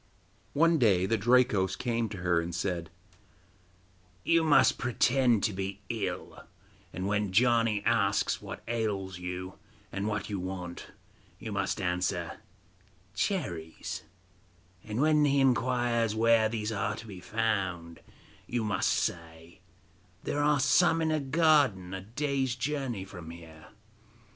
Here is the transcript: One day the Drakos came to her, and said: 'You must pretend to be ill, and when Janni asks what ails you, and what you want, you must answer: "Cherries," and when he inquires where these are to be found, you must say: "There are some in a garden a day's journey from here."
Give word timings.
One 0.53 0.79
day 0.79 1.05
the 1.05 1.15
Drakos 1.15 1.75
came 1.75 2.09
to 2.09 2.17
her, 2.23 2.41
and 2.41 2.55
said: 2.55 2.89
'You 4.23 4.43
must 4.43 4.79
pretend 4.79 5.43
to 5.43 5.53
be 5.53 5.81
ill, 5.89 6.43
and 6.91 7.05
when 7.05 7.31
Janni 7.31 7.83
asks 7.85 8.41
what 8.41 8.63
ails 8.67 9.19
you, 9.19 9.59
and 9.91 10.07
what 10.07 10.27
you 10.27 10.39
want, 10.39 10.87
you 11.37 11.51
must 11.51 11.79
answer: 11.79 12.39
"Cherries," 13.13 14.01
and 14.83 14.99
when 15.01 15.23
he 15.23 15.39
inquires 15.39 16.15
where 16.15 16.49
these 16.49 16.71
are 16.71 16.95
to 16.95 17.05
be 17.05 17.19
found, 17.19 17.99
you 18.47 18.63
must 18.63 18.89
say: 18.89 19.59
"There 20.23 20.41
are 20.41 20.59
some 20.59 21.03
in 21.03 21.11
a 21.11 21.19
garden 21.19 21.93
a 21.93 22.01
day's 22.01 22.55
journey 22.55 23.05
from 23.05 23.29
here." 23.29 23.67